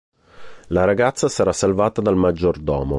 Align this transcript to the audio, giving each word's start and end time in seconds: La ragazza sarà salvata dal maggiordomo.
La 0.69 0.83
ragazza 0.83 1.29
sarà 1.29 1.53
salvata 1.53 2.01
dal 2.01 2.15
maggiordomo. 2.15 2.89